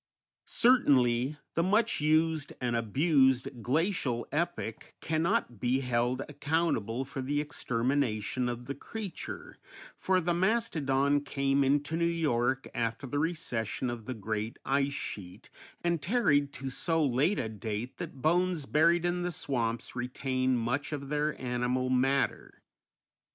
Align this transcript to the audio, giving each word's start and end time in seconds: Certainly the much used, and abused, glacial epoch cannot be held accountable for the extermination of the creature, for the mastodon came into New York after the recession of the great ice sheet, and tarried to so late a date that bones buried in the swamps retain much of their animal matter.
Certainly 0.47 1.37
the 1.53 1.61
much 1.61 2.01
used, 2.01 2.53
and 2.59 2.75
abused, 2.75 3.61
glacial 3.61 4.27
epoch 4.31 4.95
cannot 4.99 5.59
be 5.59 5.81
held 5.81 6.23
accountable 6.27 7.05
for 7.05 7.21
the 7.21 7.39
extermination 7.39 8.49
of 8.49 8.65
the 8.65 8.73
creature, 8.73 9.59
for 9.95 10.19
the 10.19 10.33
mastodon 10.33 11.21
came 11.23 11.63
into 11.63 11.95
New 11.95 12.05
York 12.05 12.67
after 12.73 13.05
the 13.05 13.19
recession 13.19 13.91
of 13.91 14.05
the 14.05 14.15
great 14.15 14.57
ice 14.65 14.91
sheet, 14.91 15.51
and 15.83 16.01
tarried 16.01 16.51
to 16.53 16.71
so 16.71 17.05
late 17.05 17.37
a 17.37 17.47
date 17.47 17.97
that 17.99 18.23
bones 18.23 18.65
buried 18.65 19.05
in 19.05 19.21
the 19.21 19.31
swamps 19.31 19.95
retain 19.95 20.57
much 20.57 20.91
of 20.91 21.09
their 21.09 21.39
animal 21.39 21.91
matter. 21.91 22.63